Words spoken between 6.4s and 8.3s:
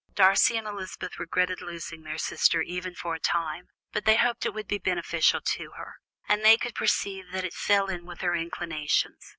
they could perceive that it fell in with